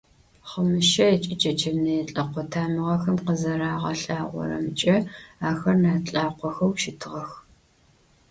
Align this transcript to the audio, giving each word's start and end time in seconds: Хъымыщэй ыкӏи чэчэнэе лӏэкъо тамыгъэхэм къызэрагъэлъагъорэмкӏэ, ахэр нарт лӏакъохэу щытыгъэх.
Хъымыщэй 0.49 1.11
ыкӏи 1.15 1.35
чэчэнэе 1.41 2.01
лӏэкъо 2.11 2.41
тамыгъэхэм 2.51 3.17
къызэрагъэлъагъорэмкӏэ, 3.25 4.95
ахэр 5.49 5.75
нарт 5.81 6.05
лӏакъохэу 6.15 6.77
щытыгъэх. 6.81 7.29